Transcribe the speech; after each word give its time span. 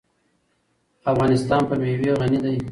افغانستان 1.11 1.61
په 1.69 1.75
مېوې 1.81 2.11
غني 2.19 2.39
دی. 2.45 2.55